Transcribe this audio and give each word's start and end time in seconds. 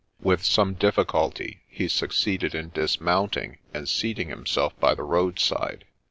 With 0.23 0.43
some 0.43 0.73
difficulty 0.73 1.61
he 1.67 1.87
succeeded 1.87 2.55
in 2.55 2.71
dismounting, 2.71 3.59
and 3.71 3.87
seating 3.87 4.29
himself 4.29 4.73
by 4.79 4.95
the 4.95 5.03
road 5.03 5.37
side. 5.37 5.85